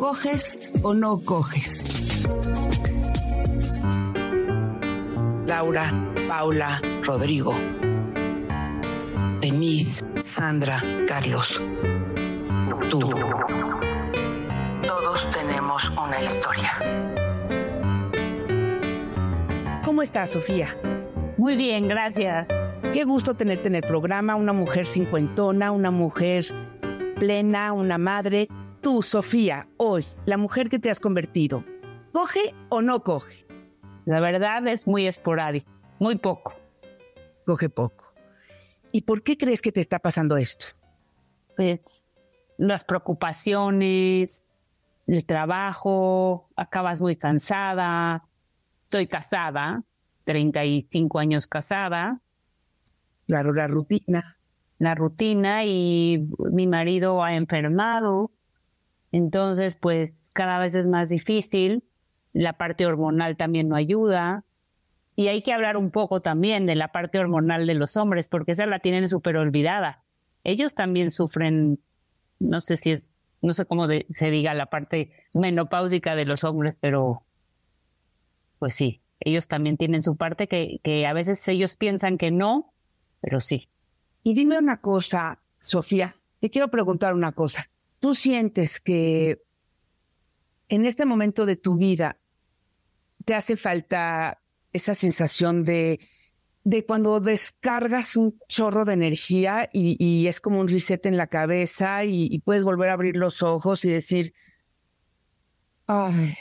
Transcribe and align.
¿Coges 0.00 0.58
o 0.82 0.94
no 0.94 1.20
coges? 1.20 1.84
Laura, 5.44 5.92
Paula, 6.26 6.80
Rodrigo, 7.02 7.54
Denise, 9.42 10.02
Sandra, 10.18 10.82
Carlos, 11.06 11.62
tú. 12.88 13.00
Todos 14.86 15.30
tenemos 15.32 15.90
una 15.90 16.22
historia. 16.22 16.70
¿Cómo 19.84 20.00
estás, 20.00 20.30
Sofía? 20.30 20.74
Muy 21.36 21.56
bien, 21.56 21.88
gracias. 21.88 22.48
Qué 22.94 23.04
gusto 23.04 23.34
tenerte 23.34 23.68
en 23.68 23.74
el 23.74 23.82
programa, 23.82 24.34
una 24.34 24.54
mujer 24.54 24.86
cincuentona, 24.86 25.72
una 25.72 25.90
mujer 25.90 26.46
plena, 27.18 27.74
una 27.74 27.98
madre 27.98 28.48
Tú, 28.80 29.02
Sofía, 29.02 29.68
hoy, 29.76 30.06
la 30.24 30.38
mujer 30.38 30.70
que 30.70 30.78
te 30.78 30.88
has 30.88 31.00
convertido, 31.00 31.64
¿coge 32.12 32.54
o 32.70 32.80
no 32.80 33.02
coge? 33.02 33.44
La 34.06 34.20
verdad 34.20 34.66
es 34.68 34.86
muy 34.86 35.06
esporádico, 35.06 35.70
muy 35.98 36.16
poco. 36.16 36.54
Coge 37.44 37.68
poco. 37.68 38.14
¿Y 38.90 39.02
por 39.02 39.22
qué 39.22 39.36
crees 39.36 39.60
que 39.60 39.70
te 39.70 39.80
está 39.80 39.98
pasando 39.98 40.38
esto? 40.38 40.66
Pues 41.56 42.14
las 42.56 42.84
preocupaciones, 42.84 44.42
el 45.06 45.26
trabajo, 45.26 46.48
acabas 46.56 47.02
muy 47.02 47.16
cansada. 47.16 48.24
Estoy 48.84 49.06
casada, 49.06 49.82
35 50.24 51.18
años 51.18 51.46
casada. 51.46 52.22
Claro, 53.26 53.52
la 53.52 53.68
rutina. 53.68 54.38
La 54.78 54.94
rutina 54.94 55.66
y 55.66 56.30
mi 56.50 56.66
marido 56.66 57.22
ha 57.22 57.34
enfermado 57.34 58.30
entonces, 59.12 59.76
pues 59.76 60.30
cada 60.34 60.58
vez 60.58 60.74
es 60.74 60.88
más 60.88 61.08
difícil. 61.08 61.84
La 62.32 62.52
parte 62.54 62.86
hormonal 62.86 63.36
también 63.36 63.68
no 63.68 63.76
ayuda. 63.76 64.44
Y 65.16 65.28
hay 65.28 65.42
que 65.42 65.52
hablar 65.52 65.76
un 65.76 65.90
poco 65.90 66.22
también 66.22 66.66
de 66.66 66.76
la 66.76 66.92
parte 66.92 67.18
hormonal 67.18 67.66
de 67.66 67.74
los 67.74 67.96
hombres, 67.96 68.28
porque 68.28 68.52
esa 68.52 68.66
la 68.66 68.78
tienen 68.78 69.08
súper 69.08 69.36
olvidada. 69.36 70.02
Ellos 70.44 70.74
también 70.74 71.10
sufren, 71.10 71.80
no 72.38 72.60
sé 72.60 72.76
si 72.76 72.92
es, 72.92 73.12
no 73.42 73.52
sé 73.52 73.66
cómo 73.66 73.86
se 73.86 74.30
diga 74.30 74.54
la 74.54 74.66
parte 74.66 75.12
menopáusica 75.34 76.14
de 76.14 76.24
los 76.24 76.44
hombres, 76.44 76.76
pero 76.80 77.22
pues 78.58 78.74
sí, 78.74 79.02
ellos 79.18 79.48
también 79.48 79.76
tienen 79.76 80.02
su 80.02 80.16
parte 80.16 80.46
que, 80.46 80.80
que 80.82 81.06
a 81.06 81.12
veces 81.12 81.46
ellos 81.48 81.76
piensan 81.76 82.16
que 82.16 82.30
no, 82.30 82.72
pero 83.20 83.40
sí. 83.40 83.68
Y 84.22 84.34
dime 84.34 84.58
una 84.58 84.80
cosa, 84.80 85.40
Sofía, 85.58 86.16
te 86.38 86.50
quiero 86.50 86.68
preguntar 86.68 87.12
una 87.14 87.32
cosa 87.32 87.70
tú 88.00 88.14
sientes 88.14 88.80
que 88.80 89.42
en 90.68 90.84
este 90.86 91.04
momento 91.04 91.46
de 91.46 91.56
tu 91.56 91.76
vida 91.76 92.18
te 93.24 93.34
hace 93.34 93.56
falta 93.56 94.40
esa 94.72 94.94
sensación 94.94 95.64
de, 95.64 96.00
de 96.64 96.86
cuando 96.86 97.20
descargas 97.20 98.16
un 98.16 98.38
chorro 98.48 98.84
de 98.84 98.94
energía 98.94 99.68
y, 99.72 100.26
es 100.26 100.40
como 100.40 100.60
un 100.60 100.68
reset 100.68 101.04
en 101.06 101.16
la 101.16 101.26
cabeza 101.26 102.04
y, 102.04 102.38
puedes 102.40 102.64
volver 102.64 102.90
a 102.90 102.94
abrir 102.94 103.16
los 103.16 103.42
ojos 103.42 103.84
y 103.84 103.90
decir, 103.90 104.34
ay. 105.86 106.34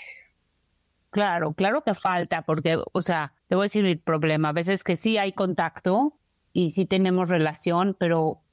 Claro, 1.11 1.53
claro 1.53 1.83
que 1.83 1.95
falta, 1.95 2.43
porque, 2.43 2.77
o 2.93 3.01
sea, 3.01 3.33
te 3.47 3.55
voy 3.55 3.63
a 3.63 3.65
decir 3.65 3.83
el 3.83 3.99
problema. 3.99 4.49
A 4.49 4.53
veces 4.53 4.83
que 4.83 4.95
sí 4.95 5.17
hay 5.17 5.33
contacto 5.33 6.19
y 6.53 6.69
sí 6.69 6.85
tenemos 6.85 7.29
relación, 7.29 7.97
pero 7.99 8.43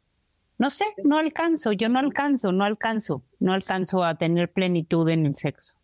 no 0.59 0.71
sé, 0.71 0.85
no 1.05 1.19
alcanzo, 1.19 1.73
yo 1.73 1.89
no 1.89 1.99
alcanzo, 1.99 2.53
no 2.53 2.65
alcanzo, 2.65 3.25
no 3.41 3.53
alcanzo 3.53 4.05
a 4.05 4.17
tener 4.17 4.53
plenitud 4.53 5.09
en 5.09 5.27
el 5.27 5.35
sexo. 5.35 5.75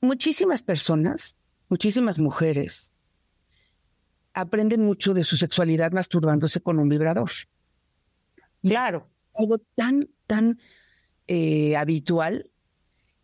Muchísimas 0.00 0.62
personas, 0.62 1.38
muchísimas 1.68 2.18
mujeres, 2.18 2.94
aprenden 4.32 4.84
mucho 4.84 5.14
de 5.14 5.24
su 5.24 5.36
sexualidad 5.36 5.92
masturbándose 5.92 6.60
con 6.60 6.78
un 6.78 6.88
vibrador. 6.88 7.30
Claro. 8.62 9.08
Algo 9.34 9.58
tan, 9.58 10.08
tan 10.26 10.58
eh, 11.26 11.76
habitual 11.76 12.50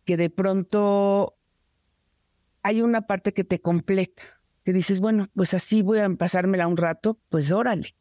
que 0.05 0.17
de 0.17 0.29
pronto 0.29 1.37
hay 2.61 2.81
una 2.81 3.01
parte 3.01 3.33
que 3.33 3.43
te 3.43 3.61
completa, 3.61 4.23
que 4.63 4.73
dices, 4.73 4.99
bueno, 4.99 5.29
pues 5.33 5.53
así 5.53 5.81
voy 5.81 5.99
a 5.99 6.09
pasármela 6.09 6.67
un 6.67 6.77
rato, 6.77 7.19
pues 7.29 7.51
órale, 7.51 7.95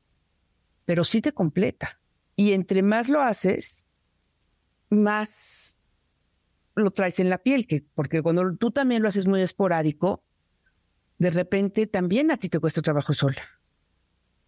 pero 0.85 1.05
sí 1.05 1.21
te 1.21 1.33
completa. 1.33 2.02
Y 2.43 2.55
entre 2.55 2.83
más 2.83 3.09
lo 3.09 3.23
haces, 3.23 3.87
más 4.91 5.79
lo 6.75 6.91
traes 6.91 7.21
en 7.21 7.31
la 7.31 7.39
piel, 7.39 7.69
que, 7.69 7.85
porque 7.95 8.21
cuando 8.21 8.57
tú 8.57 8.73
también 8.73 9.01
lo 9.01 9.09
haces 9.09 9.29
muy 9.29 9.41
esporádico, 9.41 10.25
de 11.19 11.31
repente 11.31 11.87
también 11.87 12.33
a 12.33 12.39
ti 12.39 12.49
te 12.49 12.59
cuesta 12.59 12.83
trabajo 12.83 13.15
sola. 13.15 13.41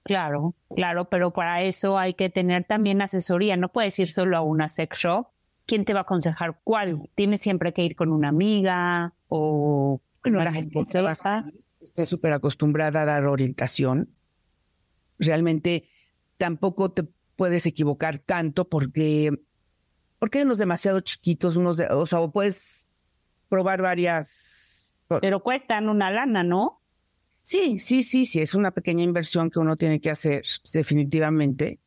Claro, 0.03 0.57
claro, 0.75 1.09
pero 1.09 1.33
para 1.33 1.63
eso 1.63 1.97
hay 1.97 2.15
que 2.15 2.31
tener 2.31 2.65
también 2.65 3.01
asesoría. 3.01 3.57
No 3.57 3.71
puedes 3.71 3.97
ir 4.01 4.11
solo 4.11 4.37
a 4.37 4.41
una 4.41 4.69
sex 4.69 4.99
shop. 4.99 5.29
¿Quién 5.65 5.85
te 5.85 5.93
va 5.93 6.01
a 6.01 6.03
aconsejar 6.03 6.59
cuál? 6.65 7.09
Tienes 7.15 7.43
siempre 7.43 7.73
que 7.73 7.85
ir 7.85 7.95
con 7.95 8.11
una 8.11 8.31
amiga 8.31 9.15
o... 9.29 10.01
Bueno, 10.25 10.43
la 10.43 10.53
gente 10.53 10.75
que 10.81 10.85
trabaja 10.85 11.47
está 11.81 12.07
súper 12.07 12.33
acostumbrada 12.33 13.03
a 13.03 13.05
dar 13.05 13.27
orientación. 13.27 14.17
Realmente 15.17 15.89
tampoco 16.39 16.91
te 16.91 17.05
puedes 17.37 17.67
equivocar 17.67 18.19
tanto 18.19 18.69
porque, 18.69 19.31
porque 20.19 20.39
hay 20.39 20.45
unos 20.45 20.59
demasiado 20.59 21.01
chiquitos, 21.01 21.57
unos 21.57 21.77
de, 21.77 21.87
o 21.89 22.07
sea, 22.07 22.27
puedes 22.29 22.89
probar 23.49 23.83
varias. 23.83 24.97
Pero 25.21 25.43
cuestan 25.43 25.89
una 25.89 26.11
lana, 26.11 26.43
¿no? 26.43 26.81
Sí, 27.43 27.79
sí, 27.79 28.03
sí, 28.03 28.25
sí, 28.25 28.41
es 28.41 28.55
una 28.55 28.71
pequeña 28.71 29.05
inversión 29.05 29.51
que 29.51 29.59
uno 29.59 29.77
tiene 29.77 30.01
que 30.01 30.11
hacer, 30.11 30.45
definitivamente. 30.73 31.79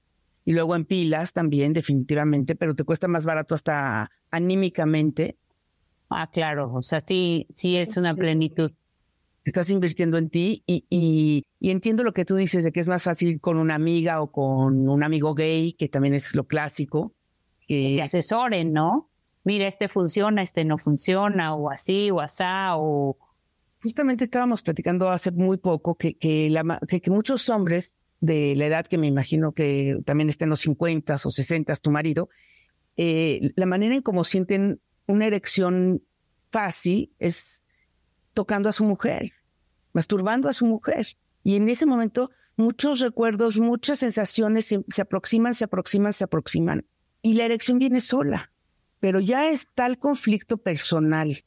Y 0.46 0.54
luego 0.54 0.76
en 0.76 0.86
pilas 0.86 1.34
también, 1.34 1.74
definitivamente, 1.74 2.56
pero 2.56 2.76
te 2.76 2.84
cuesta 2.84 3.08
más 3.08 3.26
barato 3.26 3.56
hasta 3.56 4.12
anímicamente. 4.30 5.36
Ah, 6.10 6.30
claro, 6.32 6.72
o 6.74 6.84
sea, 6.84 7.02
sí, 7.02 7.48
sí 7.50 7.76
es 7.76 7.98
una 7.98 8.16
plenitud 8.16 8.72
estás 9.50 9.70
invirtiendo 9.70 10.18
en 10.18 10.30
ti 10.30 10.64
y, 10.66 10.86
y, 10.90 11.70
entiendo 11.70 12.04
lo 12.04 12.14
que 12.14 12.26
tú 12.26 12.36
dices 12.36 12.64
de 12.64 12.72
que 12.72 12.80
es 12.80 12.88
más 12.88 13.04
fácil 13.04 13.40
con 13.40 13.58
una 13.58 13.76
amiga 13.76 14.22
o 14.22 14.32
con 14.32 14.90
un 14.90 15.04
amigo 15.04 15.34
gay, 15.34 15.74
que 15.74 15.88
también 15.88 16.14
es 16.14 16.36
lo 16.36 16.46
clásico. 16.48 17.14
Que 17.68 18.02
asesoren, 18.02 18.74
¿no? 18.74 19.10
Mira, 19.44 19.68
este 19.68 19.88
funciona, 19.88 20.42
este 20.42 20.66
no 20.66 20.78
funciona, 20.78 21.56
o 21.56 21.70
así, 21.70 22.12
o 22.12 22.20
asá, 22.20 22.76
o... 22.76 23.18
Justamente 23.82 24.26
estábamos 24.26 24.62
platicando 24.62 25.10
hace 25.10 25.32
muy 25.32 25.58
poco 25.58 25.96
que, 25.96 26.18
que, 26.18 26.50
la, 26.50 26.80
que, 26.88 27.02
muchos 27.10 27.48
hombres 27.48 28.04
de 28.20 28.56
la 28.56 28.66
edad 28.66 28.88
que 28.88 28.98
me 28.98 29.08
imagino 29.08 29.54
que 29.54 30.00
también 30.06 30.30
estén 30.30 30.48
en 30.48 30.52
los 30.52 30.62
50 30.62 31.16
o 31.16 31.32
60, 31.32 31.76
tu 31.78 31.92
marido, 31.92 32.30
eh, 32.98 33.52
la 33.56 33.66
manera 33.68 33.96
en 33.96 34.02
cómo 34.02 34.24
sienten 34.24 34.82
una 35.06 35.28
erección 35.28 36.02
fácil 36.52 37.14
es 37.20 37.64
tocando 38.34 38.70
a 38.70 38.74
su 38.74 38.84
mujer, 38.84 39.32
masturbando 39.98 40.48
a 40.48 40.54
su 40.54 40.68
mujer. 40.68 41.18
Y 41.44 41.56
en 41.56 41.68
ese 41.70 41.88
momento 41.88 42.30
muchos 42.56 43.00
recuerdos, 43.00 43.58
muchas 43.58 43.98
sensaciones 43.98 44.68
se, 44.68 45.02
aproximan, 45.02 45.56
se 45.56 45.64
aproximan, 45.64 46.14
se 46.14 46.24
aproximan. 46.24 46.86
Y 47.24 47.34
la 47.34 47.46
erección 47.46 47.80
viene 47.80 48.00
sola. 48.00 48.52
Pero 49.00 49.20
ya 49.20 49.50
está 49.50 49.88
el 49.88 49.98
conflicto 49.98 50.58
personal 50.58 51.40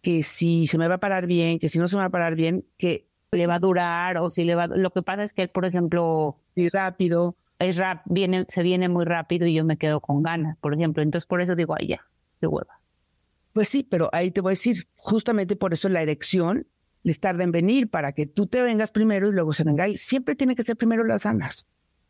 que 0.00 0.22
si 0.22 0.68
se 0.68 0.78
me 0.78 0.88
va 0.88 0.94
a 0.94 1.00
parar 1.00 1.26
bien, 1.26 1.58
que 1.58 1.68
si 1.68 1.78
no 1.78 1.86
se 1.86 1.96
me 1.96 2.00
va 2.00 2.06
a 2.06 2.10
parar 2.10 2.34
bien, 2.34 2.64
que 2.78 3.08
le 3.32 3.46
va 3.46 3.56
a 3.56 3.58
durar 3.58 4.16
o 4.16 4.30
si 4.30 4.44
le 4.44 4.54
va 4.54 4.68
lo 4.68 4.90
que 4.90 5.02
pasa 5.02 5.22
es 5.22 5.34
que 5.34 5.42
él 5.42 5.50
por 5.50 5.66
ejemplo 5.66 6.38
y 6.54 6.70
rápido 6.70 7.36
es 7.58 7.76
rap 7.76 8.00
viene 8.06 8.46
se 8.48 8.62
viene 8.62 8.88
muy 8.88 9.04
rápido 9.04 9.46
y 9.46 9.52
yo 9.52 9.66
me 9.66 9.76
quedo 9.76 10.00
con 10.00 10.22
ganas 10.22 10.56
por 10.56 10.72
ejemplo 10.72 11.02
entonces 11.02 11.26
por 11.26 11.42
eso 11.42 11.54
digo 11.54 11.74
ay 11.78 11.88
ya 11.88 12.06
de 12.40 12.46
hueva 12.46 12.80
pues 13.52 13.68
sí 13.68 13.82
pero 13.82 14.08
ahí 14.14 14.30
te 14.30 14.40
voy 14.40 14.52
a 14.52 14.52
decir 14.52 14.88
justamente 14.96 15.56
por 15.56 15.74
eso 15.74 15.90
la 15.90 16.00
erección 16.00 16.66
les 17.08 17.20
tarda 17.20 17.42
en 17.42 17.52
venir 17.52 17.88
para 17.88 18.12
que 18.12 18.26
tú 18.26 18.46
te 18.46 18.62
vengas 18.62 18.92
primero 18.92 19.28
y 19.28 19.32
luego 19.32 19.52
se 19.52 19.64
venga 19.64 19.88
y 19.88 19.96
siempre 19.96 20.36
tiene 20.36 20.54
que 20.54 20.62
ser 20.62 20.76
primero 20.76 21.04
las 21.04 21.22
damas 21.22 21.66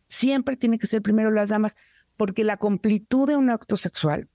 siempre 0.09 0.57
tiene 0.57 0.79
que 0.79 0.87
ser 0.87 1.03
primero 1.03 1.31
las 1.31 1.49
damas 1.49 1.77
porque 2.17 2.45
la 2.45 2.57
completud 2.57 3.29
de 3.29 3.37
un 3.37 3.51
acto 3.51 3.77
sexual 3.77 4.29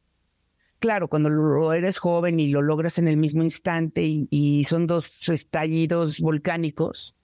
claro, 0.83 1.07
cuando 1.07 1.29
lo 1.29 1.71
eres 1.71 1.97
joven 1.97 2.41
y 2.41 2.49
lo 2.49 2.61
logras 2.61 2.97
en 2.97 3.07
el 3.07 3.15
mismo 3.15 3.41
instante 3.41 4.01
y, 4.03 4.63
son 4.65 4.85
dos 4.85 5.29
estallidos 5.29 6.19
volcánicos, 6.19 7.15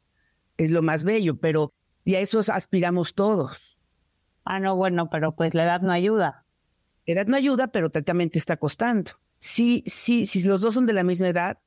es 0.56 0.72
lo 0.72 0.82
más 0.82 1.04
bello, 1.04 1.42
pero 1.42 1.74
y 2.06 2.16
a 2.16 2.22
eso 2.22 2.40
aspiramos 2.54 3.16
todos. 3.16 3.78
Ah, 4.46 4.62
no, 4.62 4.78
bueno, 4.78 5.10
pero 5.10 5.36
pues 5.36 5.56
la 5.56 5.66
edad 5.66 5.82
no 5.82 5.92
ayuda. 5.92 6.46
La 7.06 7.16
edad 7.16 7.28
no 7.28 7.36
ayuda, 7.36 7.68
pero 7.68 7.90
te 7.90 8.02
está 8.32 8.56
costando. 8.56 9.12
Sí, 9.40 9.84
sí, 9.86 10.26
si 10.26 10.42
los 10.44 10.62
dos 10.62 10.76
son 10.76 10.86
de 10.86 10.94
la 10.94 11.04
misma 11.04 11.28
edad, 11.28 11.60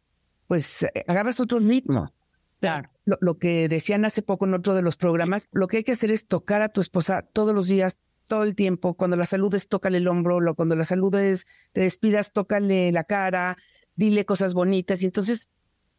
pues 0.52 0.82
eh, 0.82 1.02
agarras 1.08 1.40
otro 1.40 1.60
ritmo. 1.60 2.12
Claro. 2.60 2.90
Lo, 3.06 3.16
lo, 3.22 3.38
que 3.38 3.70
decían 3.70 4.04
hace 4.04 4.20
poco 4.20 4.44
en 4.44 4.52
otro 4.52 4.74
de 4.74 4.82
los 4.82 4.98
programas, 4.98 5.48
lo 5.50 5.66
que 5.66 5.78
hay 5.78 5.82
que 5.82 5.92
hacer 5.92 6.10
es 6.10 6.26
tocar 6.26 6.60
a 6.60 6.68
tu 6.68 6.82
esposa 6.82 7.22
todos 7.22 7.54
los 7.54 7.68
días, 7.68 8.00
todo 8.26 8.42
el 8.42 8.54
tiempo. 8.54 8.92
Cuando 8.92 9.16
la 9.16 9.24
saludes, 9.24 9.66
tócale 9.68 9.96
el 9.96 10.08
hombro, 10.08 10.42
lo, 10.42 10.54
cuando 10.54 10.76
la 10.76 10.84
saludes, 10.84 11.46
te 11.72 11.80
despidas, 11.80 12.34
tócale 12.34 12.92
la 12.92 13.04
cara, 13.04 13.56
dile 13.96 14.26
cosas 14.26 14.52
bonitas. 14.52 15.02
Y 15.02 15.06
entonces, 15.06 15.48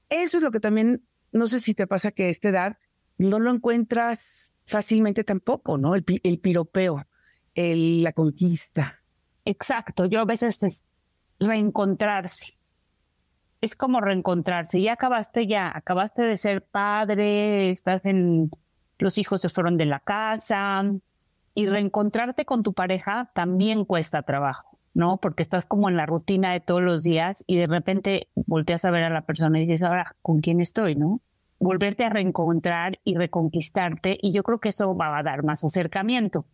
eso 0.09 0.37
es 0.37 0.43
lo 0.43 0.51
que 0.51 0.59
también, 0.59 1.03
no 1.31 1.47
sé 1.47 1.59
si 1.59 1.73
te 1.73 1.87
pasa 1.87 2.11
que 2.11 2.25
a 2.25 2.29
esta 2.29 2.49
edad 2.49 2.77
no 3.17 3.39
lo 3.39 3.49
encuentras 3.49 4.53
fácilmente 4.67 5.23
tampoco, 5.23 5.79
¿no? 5.79 5.95
El, 5.95 6.05
el 6.21 6.37
piropeo, 6.37 7.07
el, 7.55 8.03
la 8.03 8.13
conquista. 8.13 9.01
Exacto, 9.45 10.05
yo 10.05 10.19
a 10.19 10.25
veces 10.25 10.61
es 10.61 10.83
reencontrarse. 11.39 12.59
Es 13.63 13.77
como 13.77 14.01
reencontrarse. 14.01 14.81
Ya 14.81 14.91
acabaste, 14.91 15.47
ya 15.47 15.71
acabaste 15.73 16.21
de 16.21 16.35
ser 16.35 16.65
padre, 16.65 17.69
estás 17.71 18.05
en, 18.05 18.51
los 18.97 19.17
hijos 19.17 19.39
se 19.39 19.47
fueron 19.47 19.77
de 19.77 19.85
la 19.85 20.01
casa, 20.01 20.83
y 21.55 21.67
reencontrarte 21.67 22.43
con 22.43 22.61
tu 22.61 22.73
pareja 22.73 23.31
también 23.33 23.85
cuesta 23.85 24.21
trabajo, 24.23 24.77
¿no? 24.93 25.15
Porque 25.15 25.43
estás 25.43 25.65
como 25.65 25.87
en 25.87 25.95
la 25.95 26.05
rutina 26.05 26.51
de 26.51 26.59
todos 26.59 26.81
los 26.81 27.03
días 27.03 27.45
y 27.47 27.55
de 27.55 27.67
repente 27.67 28.27
volteas 28.35 28.83
a 28.83 28.91
ver 28.91 29.05
a 29.05 29.09
la 29.09 29.21
persona 29.21 29.61
y 29.61 29.65
dices, 29.65 29.83
ahora, 29.83 30.17
¿con 30.21 30.39
quién 30.39 30.59
estoy, 30.59 30.95
no? 30.95 31.21
Volverte 31.57 32.03
a 32.03 32.09
reencontrar 32.09 32.99
y 33.05 33.15
reconquistarte 33.15 34.17
y 34.21 34.33
yo 34.33 34.43
creo 34.43 34.59
que 34.59 34.67
eso 34.69 34.93
va 34.93 35.17
a 35.17 35.23
dar 35.23 35.45
más 35.45 35.63
acercamiento. 35.63 36.45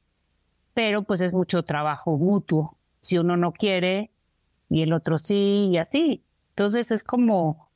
Pero 0.75 1.01
pues 1.01 1.21
es 1.21 1.33
mucho 1.33 1.63
trabajo 1.63 2.19
mutuo. 2.19 2.77
Si 3.01 3.17
uno 3.17 3.35
no 3.35 3.51
quiere 3.51 4.11
y 4.69 4.83
el 4.83 4.93
otro 4.93 5.17
sí 5.17 5.69
y 5.71 5.77
así. 5.77 6.23
Entonces 6.59 6.91
es 6.91 7.05
como 7.05 7.71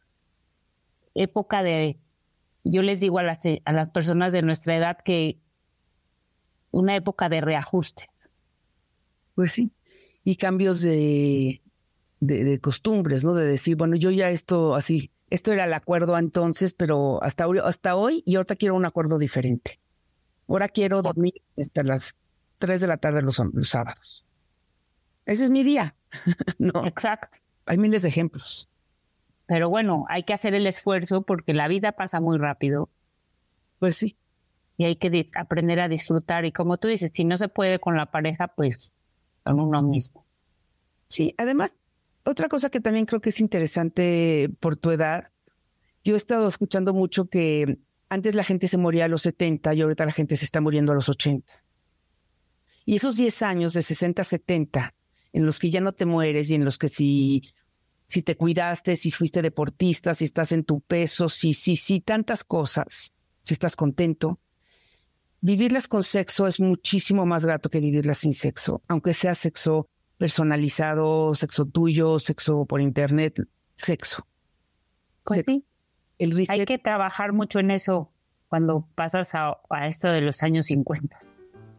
época 1.14 1.64
de, 1.64 2.02
yo 2.66 2.82
les 2.82 3.00
digo 3.00 3.18
a 3.18 3.24
las, 3.24 3.44
a 3.46 3.72
las 3.72 3.90
personas 3.92 4.34
de 4.34 4.42
nuestra 4.42 4.76
edad 4.76 4.98
que 5.06 5.40
una 6.72 6.94
época 6.94 7.30
de 7.30 7.40
reajustes. 7.40 8.30
Pues 9.36 9.54
sí, 9.54 9.72
y 10.26 10.36
cambios 10.36 10.82
de, 10.82 11.62
de, 12.20 12.60
costumbres, 12.60 13.24
¿no? 13.24 13.36
De 13.36 13.46
decir, 13.46 13.78
bueno, 13.78 13.96
yo 13.96 14.12
ya 14.12 14.32
esto 14.32 14.76
así, 14.76 15.12
esto 15.30 15.54
era 15.54 15.64
el 15.64 15.74
acuerdo 15.74 16.18
entonces, 16.18 16.74
pero 16.74 17.24
hasta, 17.24 17.46
hasta 17.64 17.96
hoy 17.96 18.22
y 18.26 18.36
ahorita 18.36 18.58
quiero 18.58 18.76
un 18.76 18.84
acuerdo 18.84 19.18
diferente. 19.18 19.80
Ahora 20.50 20.68
quiero 20.68 21.02
dormir 21.02 21.36
hasta 21.58 21.84
las 21.84 22.18
3 22.58 22.82
de 22.82 22.88
la 22.88 22.98
tarde 22.98 23.22
los, 23.22 23.40
los 23.54 23.70
sábados. 23.70 24.26
Ese 25.26 25.46
es 25.46 25.52
mi 25.52 25.64
día. 25.64 25.96
no. 26.58 26.86
Exacto. 26.86 27.38
Hay 27.66 27.78
miles 27.78 28.02
de 28.02 28.10
ejemplos. 28.10 28.68
Pero 29.45 29.69
bueno, 29.69 30.06
hay 30.10 30.24
que 30.24 30.34
hacer 30.34 30.54
el 30.54 30.68
esfuerzo 30.68 31.24
porque 31.24 31.54
la 31.54 31.68
vida 31.68 31.92
pasa 31.94 32.19
muy 32.19 32.38
rápido. 32.38 32.90
Pues 33.80 33.98
sí 33.98 34.18
y 34.78 34.86
hay 34.86 34.95
que 34.95 35.28
aprender 35.36 35.80
a 35.80 35.88
disfrutar. 35.88 36.45
Y 36.45 36.51
como 36.51 36.78
tú 36.78 36.88
dices, 36.88 37.12
si 37.13 37.25
no 37.25 37.38
se 37.38 37.48
puede 37.48 37.80
con 37.80 37.95
la 37.95 38.12
pareja, 38.12 38.48
pues 38.48 38.92
con 39.44 39.60
uno 39.60 39.81
mismo. 39.81 40.25
Sí, 41.07 41.34
además, 41.38 41.75
otra 42.24 42.48
cosa 42.48 42.69
que 42.69 42.80
también 42.80 43.06
creo 43.06 43.22
que 43.22 43.30
es 43.30 43.40
interesante 43.40 44.50
por 44.60 44.75
tu 44.75 44.92
edad, 44.92 45.31
yo 46.04 46.16
he 46.16 46.18
estado 46.18 46.48
escuchando 46.48 46.94
mucho 46.94 47.30
que 47.30 47.78
antes 48.10 48.36
la 48.36 48.44
gente 48.44 48.68
se 48.68 48.78
moría 48.78 49.06
a 49.06 49.10
los 49.10 49.22
70 49.22 49.74
y 49.74 49.81
ahorita 49.81 50.06
la 50.06 50.12
gente 50.12 50.38
se 50.38 50.46
está 50.46 50.60
muriendo 50.60 50.92
a 50.92 50.96
los 50.96 51.10
80. 51.10 51.51
Y 52.86 52.96
esos 52.96 53.16
10 53.16 53.42
años 53.44 53.74
de 53.74 53.81
60 53.81 54.22
a 54.22 54.25
70, 54.25 54.96
en 55.31 55.46
los 55.46 55.60
que 55.60 55.69
ya 55.69 55.81
no 55.81 55.94
te 55.94 56.06
mueres 56.06 56.50
y 56.50 56.56
en 56.56 56.66
los 56.66 56.78
que 56.78 56.89
si, 56.89 57.54
si 58.08 58.22
te 58.22 58.36
cuidaste, 58.36 58.96
si 58.96 59.12
fuiste 59.12 59.42
deportista, 59.42 60.14
si 60.14 60.26
estás 60.26 60.52
en 60.52 60.64
tu 60.64 60.82
peso, 60.82 61.30
si, 61.30 61.54
si, 61.54 61.76
si, 61.76 62.00
tantas 62.00 62.44
cosas, 62.44 63.14
si 63.42 63.54
estás 63.54 63.76
contento, 63.76 64.40
vivirlas 65.42 65.88
con 65.88 66.04
sexo 66.04 66.48
es 66.48 66.60
muchísimo 66.60 67.26
más 67.26 67.46
grato 67.46 67.70
que 67.70 67.80
vivirlas 67.80 68.20
sin 68.20 68.34
sexo, 68.34 68.82
aunque 68.88 69.14
sea 69.14 69.36
sexo 69.36 69.88
personalizado, 70.18 71.36
sexo 71.36 71.66
tuyo, 71.66 72.20
sexo 72.20 72.66
por 72.66 72.82
internet, 72.82 73.42
sexo. 73.76 74.28
Pues 75.24 75.44
sí. 75.46 75.66
El 76.20 76.46
Hay 76.50 76.66
que 76.66 76.78
trabajar 76.78 77.34
mucho 77.34 77.60
en 77.60 77.72
eso 77.72 78.12
cuando 78.48 78.88
pasas 78.96 79.32
a, 79.34 79.58
esto 79.88 80.10
de 80.10 80.22
los 80.22 80.44
años 80.44 80.68
50, 80.68 81.18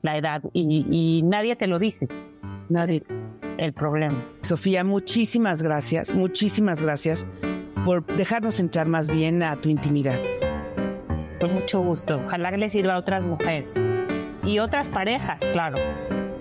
la 0.03 0.19
edad, 0.19 0.43
y, 0.53 0.85
y 0.91 1.23
nadie 1.23 1.55
te 1.57 1.67
lo 1.67 1.79
dice. 1.79 2.09
Nadie. 2.69 3.05
El 3.59 3.73
problema. 3.73 4.25
Sofía, 4.43 4.85
muchísimas 4.85 5.63
gracias, 5.63 6.15
muchísimas 6.15 6.83
gracias 6.83 7.27
por 7.85 8.05
dejarnos 8.17 8.61
entrar 8.61 8.89
más 8.89 9.11
bien 9.11 9.43
a 9.43 9.61
tu 9.61 9.69
intimidad 9.69 10.19
mucho 11.49 11.81
gusto. 11.81 12.21
Ojalá 12.25 12.51
que 12.51 12.59
le 12.59 12.71
sirva 12.71 12.95
a 12.95 12.99
otras 12.99 13.25
mujeres. 13.25 13.75
Y 14.45 14.59
otras 14.59 14.91
parejas, 14.91 15.41
claro. 15.53 15.79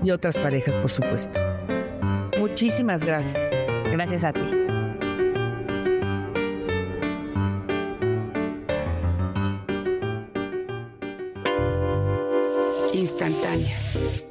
Y 0.01 0.12
otras 0.12 0.38
parejas, 0.38 0.75
por 0.75 0.89
supuesto. 0.89 1.39
Muchísimas 2.39 3.04
gracias. 3.04 3.42
Gracias 3.92 4.24
a 4.24 4.33
ti. 4.33 4.42
Instantáneas. 12.93 14.27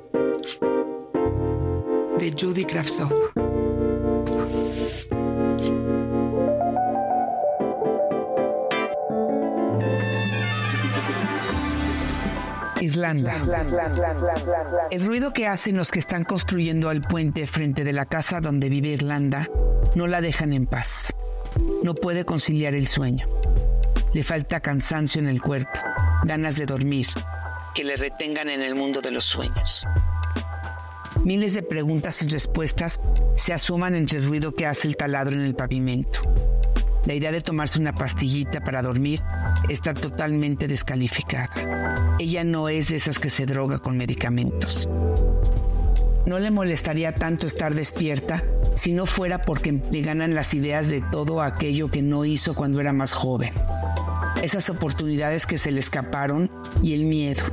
De 2.22 2.30
Judy 2.30 2.64
Kravtsov. 2.64 3.10
Irlanda. 12.80 13.34
El 14.92 15.04
ruido 15.04 15.32
que 15.32 15.48
hacen 15.48 15.76
los 15.76 15.90
que 15.90 15.98
están 15.98 16.22
construyendo 16.22 16.92
el 16.92 17.00
puente 17.00 17.48
frente 17.48 17.82
de 17.82 17.92
la 17.92 18.06
casa 18.06 18.40
donde 18.40 18.68
vive 18.68 18.90
Irlanda 18.90 19.48
no 19.96 20.06
la 20.06 20.20
dejan 20.20 20.52
en 20.52 20.66
paz. 20.66 21.12
No 21.82 21.96
puede 21.96 22.24
conciliar 22.24 22.76
el 22.76 22.86
sueño. 22.86 23.26
Le 24.12 24.22
falta 24.22 24.60
cansancio 24.60 25.20
en 25.20 25.26
el 25.26 25.42
cuerpo, 25.42 25.80
ganas 26.22 26.54
de 26.54 26.66
dormir, 26.66 27.08
que 27.74 27.82
le 27.82 27.96
retengan 27.96 28.48
en 28.48 28.60
el 28.60 28.76
mundo 28.76 29.00
de 29.00 29.10
los 29.10 29.24
sueños. 29.24 29.84
Miles 31.24 31.54
de 31.54 31.62
preguntas 31.62 32.20
y 32.22 32.26
respuestas 32.26 33.00
se 33.36 33.52
asuman 33.52 33.94
entre 33.94 34.18
el 34.18 34.26
ruido 34.26 34.56
que 34.56 34.66
hace 34.66 34.88
el 34.88 34.96
taladro 34.96 35.36
en 35.36 35.42
el 35.42 35.54
pavimento. 35.54 36.20
La 37.06 37.14
idea 37.14 37.30
de 37.30 37.40
tomarse 37.40 37.78
una 37.78 37.94
pastillita 37.94 38.64
para 38.64 38.82
dormir 38.82 39.22
está 39.68 39.94
totalmente 39.94 40.66
descalificada. 40.66 42.16
Ella 42.18 42.42
no 42.42 42.68
es 42.68 42.88
de 42.88 42.96
esas 42.96 43.20
que 43.20 43.30
se 43.30 43.46
droga 43.46 43.78
con 43.78 43.96
medicamentos. 43.96 44.88
No 46.26 46.40
le 46.40 46.50
molestaría 46.50 47.14
tanto 47.14 47.46
estar 47.46 47.72
despierta 47.72 48.42
si 48.74 48.92
no 48.92 49.06
fuera 49.06 49.42
porque 49.42 49.80
le 49.92 50.02
ganan 50.02 50.34
las 50.34 50.54
ideas 50.54 50.88
de 50.88 51.02
todo 51.02 51.40
aquello 51.40 51.88
que 51.88 52.02
no 52.02 52.24
hizo 52.24 52.54
cuando 52.54 52.80
era 52.80 52.92
más 52.92 53.12
joven. 53.12 53.52
Esas 54.42 54.70
oportunidades 54.70 55.46
que 55.46 55.56
se 55.56 55.70
le 55.70 55.78
escaparon 55.78 56.50
y 56.82 56.94
el 56.94 57.04
miedo, 57.04 57.44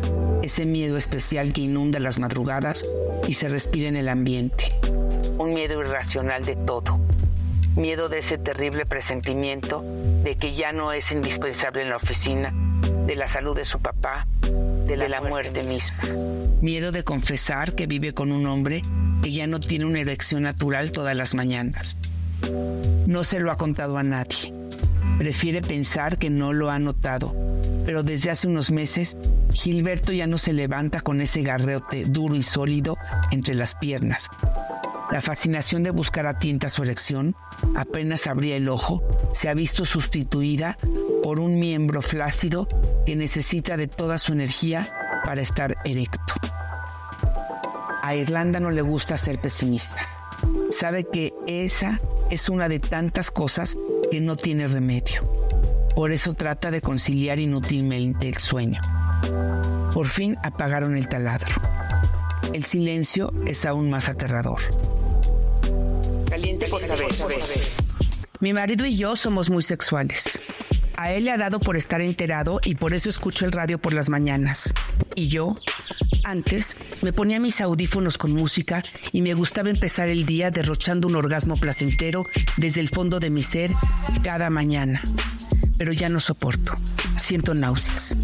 ese 0.42 0.66
miedo 0.66 0.98
especial 0.98 1.54
que 1.54 1.62
inunda 1.62 2.00
las 2.00 2.18
madrugadas 2.18 2.84
y 3.30 3.34
se 3.34 3.48
respira 3.48 3.88
en 3.88 3.96
el 3.96 4.10
ambiente. 4.10 4.66
Un 5.38 5.54
miedo 5.54 5.80
irracional 5.80 6.44
de 6.44 6.56
todo 6.56 7.00
miedo 7.76 8.10
de 8.10 8.20
ese 8.20 8.38
terrible 8.38 8.86
presentimiento 8.86 9.84
de 10.24 10.36
que 10.36 10.54
ya 10.54 10.74
no 10.74 10.92
es 10.92 11.12
indispensable 11.12 11.84
en 11.84 11.90
la 11.90 11.96
oficina, 11.96 12.54
de 13.06 13.16
la 13.16 13.28
salud 13.28 13.56
de 13.56 13.64
su 13.64 13.80
papá, 13.80 14.28
de 14.86 14.98
la, 14.98 15.22
muerte, 15.22 15.64
misma. 15.64 16.00
Miedo 16.62 16.92
de 16.92 17.04
confesar 17.04 17.76
que 17.76 17.86
vive 17.86 18.14
con 18.14 18.32
un 18.32 18.48
hombre 18.48 18.82
que 19.22 19.32
ya 19.32 19.48
no 19.48 19.60
tiene 19.60 19.86
una 19.86 20.00
erección 20.00 20.44
natural 20.44 20.92
todas 20.92 21.16
las 21.16 21.36
mañanas. 21.36 22.02
No 23.06 23.24
se 23.24 23.40
lo 23.40 23.52
ha 23.52 23.56
contado 23.58 23.98
a 23.98 24.04
nadie. 24.04 24.54
Prefiere 25.20 25.62
pensar 25.62 26.18
que 26.18 26.30
no 26.30 26.52
lo 26.52 26.72
ha 26.72 26.80
notado. 26.80 27.49
Pero 27.86 28.04
desde 28.04 28.30
hace 28.30 28.48
unos 28.48 28.72
meses, 28.72 29.18
Gilberto 29.52 30.14
ya 30.14 30.28
no 30.28 30.38
se 30.38 30.54
levanta 30.54 31.02
con 31.02 31.22
ese 31.22 31.42
garreote 31.42 32.06
duro 32.06 32.36
y 32.36 32.44
sólido 32.44 32.98
entre 33.32 33.56
las 33.56 33.76
piernas. 33.76 34.30
La 35.12 35.22
fascinación 35.22 35.82
de 35.82 35.90
buscar 35.90 36.28
a 36.28 36.38
tienta 36.38 36.70
su 36.70 36.84
erección, 36.84 37.36
apenas 37.76 38.28
abría 38.28 38.56
el 38.56 38.70
ojo, 38.70 39.04
se 39.34 39.50
ha 39.50 39.56
visto 39.56 39.84
sustituida 39.84 40.78
por 41.24 41.40
un 41.40 41.58
miembro 41.58 42.04
flácido 42.04 42.68
que 43.08 43.16
necesita 43.16 43.76
de 43.76 43.88
toda 43.88 44.20
su 44.20 44.34
energía 44.34 44.88
para 45.26 45.42
estar 45.42 45.78
erecto. 45.84 46.36
A 48.04 48.16
Irlanda 48.16 48.60
no 48.60 48.70
le 48.70 48.82
gusta 48.82 49.18
ser 49.18 49.40
pesimista. 49.40 50.08
Sabe 50.70 51.06
que 51.06 51.34
esa 51.48 52.00
es 52.30 52.48
una 52.48 52.70
de 52.70 52.80
tantas 52.80 53.32
cosas 53.32 53.78
que 54.12 54.22
no 54.22 54.36
tiene 54.38 54.68
remedio. 54.68 55.49
Por 55.96 56.12
eso 56.12 56.34
trata 56.34 56.72
de 56.72 56.82
conciliar 56.82 57.40
inútilmente 57.40 58.30
el 58.30 58.38
sueño. 58.38 58.82
Por 59.94 60.08
fin 60.08 60.38
apagaron 60.44 60.96
el 60.96 61.08
taladro. 61.08 61.56
El 62.54 62.66
silencio 62.66 63.34
es 63.46 63.66
aún 63.66 63.90
más 63.90 64.10
aterrador. 64.10 64.60
Caliente 66.30 66.68
por 66.68 66.80
saber. 66.80 67.08
Mi 68.40 68.54
marido 68.54 68.86
y 68.86 68.96
yo 68.96 69.16
somos 69.16 69.50
muy 69.50 69.64
sexuales. 69.64 70.40
A 70.96 71.12
él 71.12 71.26
le 71.26 71.32
ha 71.32 71.38
dado 71.38 71.60
por 71.60 71.78
estar 71.78 72.02
enterado 72.02 72.60
y 72.64 72.76
por 72.76 72.94
eso 72.94 73.10
escucho 73.10 73.46
el 73.46 73.52
radio 73.52 73.80
por 73.80 73.94
las 73.94 74.10
mañanas. 74.10 74.74
Y 75.16 75.28
yo, 75.28 75.56
antes, 76.24 76.76
me 77.02 77.14
ponía 77.14 77.40
mis 77.40 77.62
audífonos 77.62 78.18
con 78.18 78.32
música 78.32 78.84
y 79.12 79.22
me 79.22 79.34
gustaba 79.34 79.70
empezar 79.70 80.10
el 80.10 80.26
día 80.26 80.52
derrochando 80.52 81.08
un 81.08 81.16
orgasmo 81.16 81.58
placentero 81.58 82.26
desde 82.58 82.82
el 82.82 82.90
fondo 82.90 83.20
de 83.20 83.30
mi 83.30 83.44
ser 83.44 83.72
cada 84.24 84.50
mañana. 84.50 85.02
Pero 85.80 85.94
ya 85.94 86.10
no 86.10 86.20
soporto. 86.20 86.74
Siento 87.18 87.56
náuseas. 87.56 88.16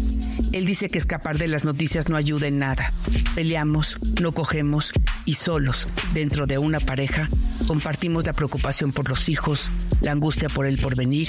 Él 0.52 0.66
dice 0.66 0.90
que 0.90 0.98
escapar 0.98 1.38
de 1.38 1.48
las 1.48 1.64
noticias 1.64 2.10
no 2.10 2.16
ayuda 2.16 2.46
en 2.46 2.58
nada. 2.58 2.92
Peleamos, 3.34 3.96
no 4.20 4.32
cogemos 4.32 4.92
y 5.24 5.34
solos, 5.34 5.88
dentro 6.12 6.46
de 6.46 6.58
una 6.58 6.80
pareja, 6.80 7.30
compartimos 7.66 8.26
la 8.26 8.34
preocupación 8.34 8.92
por 8.92 9.08
los 9.08 9.30
hijos, 9.30 9.70
la 10.02 10.12
angustia 10.12 10.50
por 10.50 10.66
el 10.66 10.78
porvenir 10.78 11.28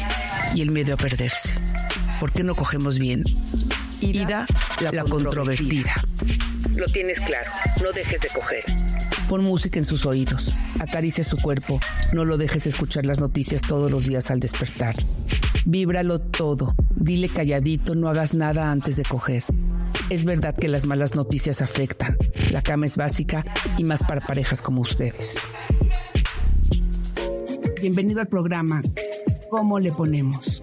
y 0.53 0.61
el 0.61 0.69
miedo 0.69 0.93
a 0.93 0.97
perderse. 0.97 1.59
¿Por 2.19 2.33
qué 2.33 2.43
no 2.43 2.55
cogemos 2.55 2.99
bien? 2.99 3.23
Ida, 4.01 4.45
la, 4.81 4.91
la 4.91 5.03
controvertida. 5.05 6.03
Lo 6.75 6.87
tienes 6.87 7.21
claro, 7.21 7.49
no 7.81 7.93
dejes 7.93 8.19
de 8.19 8.27
coger. 8.27 8.65
Pon 9.29 9.43
música 9.43 9.79
en 9.79 9.85
sus 9.85 10.05
oídos, 10.05 10.53
acaricia 10.79 11.23
su 11.23 11.37
cuerpo, 11.37 11.79
no 12.11 12.25
lo 12.25 12.37
dejes 12.37 12.67
escuchar 12.67 13.05
las 13.05 13.21
noticias 13.21 13.61
todos 13.61 13.89
los 13.89 14.05
días 14.05 14.29
al 14.29 14.41
despertar. 14.41 14.95
Víbralo 15.65 16.19
todo, 16.19 16.75
dile 16.95 17.29
calladito, 17.29 17.95
no 17.95 18.07
hagas 18.07 18.33
nada 18.33 18.71
antes 18.71 18.97
de 18.97 19.03
coger. 19.03 19.43
Es 20.09 20.25
verdad 20.25 20.55
que 20.55 20.67
las 20.67 20.85
malas 20.85 21.15
noticias 21.15 21.61
afectan, 21.61 22.17
la 22.51 22.61
cama 22.61 22.85
es 22.85 22.97
básica 22.97 23.43
y 23.77 23.83
más 23.83 24.03
para 24.03 24.25
parejas 24.25 24.61
como 24.61 24.81
ustedes. 24.81 25.47
Bienvenido 27.81 28.21
al 28.21 28.27
programa 28.27 28.81
¿Cómo 29.49 29.79
le 29.79 29.91
ponemos? 29.91 30.61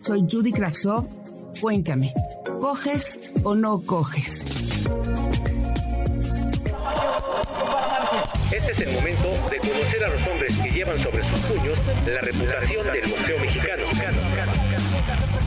Soy 0.00 0.26
Judy 0.30 0.52
Kravsov, 0.52 1.08
cuéntame, 1.60 2.12
¿coges 2.60 3.32
o 3.44 3.54
no 3.54 3.80
coges? 3.80 4.44
Este 8.52 8.72
es 8.72 8.80
el 8.80 8.92
momento 8.92 9.28
llevan 10.96 11.12
sobre 11.12 11.24
sus 11.24 11.40
puños 11.40 11.78
la 12.06 12.20
reputación 12.20 12.86
del 12.86 13.06
boxeo 13.10 13.38
mexicano. 13.38 13.84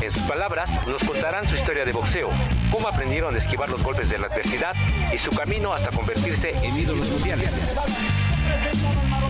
En 0.01 0.11
sus 0.11 0.23
palabras, 0.23 0.69
nos 0.87 1.03
contarán 1.03 1.47
su 1.47 1.55
historia 1.55 1.85
de 1.85 1.91
boxeo, 1.91 2.29
cómo 2.71 2.87
aprendieron 2.87 3.35
a 3.35 3.37
esquivar 3.37 3.69
los 3.69 3.83
golpes 3.83 4.09
de 4.09 4.17
la 4.17 4.27
adversidad 4.27 4.73
y 5.13 5.17
su 5.17 5.31
camino 5.31 5.73
hasta 5.73 5.91
convertirse 5.91 6.51
en 6.51 6.75
ídolos 6.77 7.09
mundiales. 7.09 7.61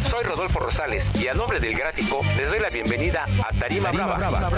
Soy 0.10 0.24
Rodolfo 0.24 0.60
Rosales 0.60 1.10
y 1.16 1.28
a 1.28 1.34
nombre 1.34 1.60
del 1.60 1.76
gráfico 1.76 2.22
les 2.38 2.50
doy 2.50 2.60
la 2.60 2.70
bienvenida 2.70 3.26
a 3.48 3.54
Tarima, 3.54 3.92
Brava. 3.92 4.50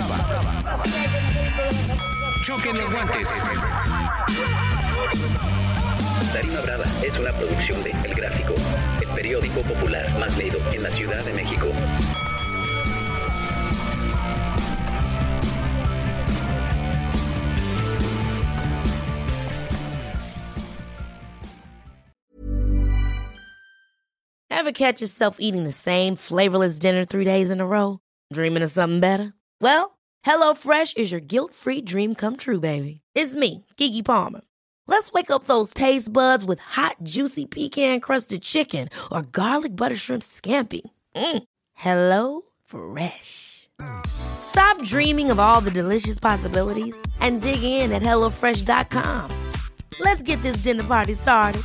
Choquen 2.43 2.79
los 2.79 2.91
guantes. 2.91 3.29
Tarima 6.33 6.61
Brava 6.61 6.85
es 7.03 7.17
una 7.17 7.31
producción 7.33 7.83
de 7.83 7.91
El 7.91 8.13
Gráfico, 8.13 8.55
periódico 9.21 9.61
popular 9.61 10.09
más 10.17 10.35
leído 10.35 10.57
en 10.73 10.81
la 10.81 10.89
Ciudad 10.89 11.23
de 11.23 11.33
México. 11.33 11.67
Ever 24.49 24.71
catch 24.71 25.01
yourself 25.01 25.37
eating 25.39 25.65
the 25.65 25.71
same 25.71 26.15
flavorless 26.15 26.79
dinner 26.79 27.05
three 27.05 27.25
days 27.25 27.51
in 27.51 27.61
a 27.61 27.65
row? 27.65 27.99
Dreaming 28.33 28.63
of 28.63 28.71
something 28.71 28.99
better? 28.99 29.33
Well, 29.59 29.99
HelloFresh 30.25 30.97
is 30.97 31.11
your 31.11 31.21
guilt-free 31.21 31.81
dream 31.81 32.15
come 32.15 32.37
true, 32.37 32.59
baby. 32.59 33.01
It's 33.13 33.35
me, 33.35 33.65
Kiki 33.77 34.01
Palmer. 34.01 34.41
Let's 34.91 35.13
wake 35.13 35.31
up 35.31 35.45
those 35.45 35.73
taste 35.73 36.11
buds 36.11 36.43
with 36.43 36.59
hot, 36.59 36.97
juicy 37.01 37.45
pecan 37.45 38.01
crusted 38.01 38.41
chicken 38.41 38.89
or 39.09 39.21
garlic 39.21 39.73
butter 39.73 39.95
shrimp 39.95 40.21
scampi. 40.21 40.81
Mm. 41.15 41.43
Hello 41.73 42.41
Fresh. 42.65 43.69
Stop 44.05 44.83
dreaming 44.83 45.31
of 45.31 45.39
all 45.39 45.61
the 45.61 45.71
delicious 45.71 46.19
possibilities 46.19 47.01
and 47.21 47.41
dig 47.41 47.63
in 47.63 47.93
at 47.93 48.01
HelloFresh.com. 48.01 49.31
Let's 50.01 50.21
get 50.21 50.41
this 50.41 50.57
dinner 50.57 50.83
party 50.83 51.13
started. 51.13 51.63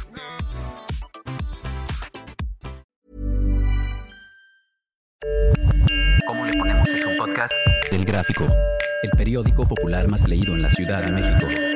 ¿Cómo 6.28 6.46
le 6.46 6.52
ponemos 6.56 6.88
es 6.90 7.04
un 7.04 7.16
podcast 7.16 7.52
del 7.90 8.04
Gráfico, 8.04 8.46
el 9.02 9.10
periódico 9.16 9.66
popular 9.66 10.06
más 10.06 10.28
leído 10.28 10.54
en 10.54 10.62
la 10.62 10.70
Ciudad 10.70 11.02
de 11.02 11.10
México. 11.10 11.75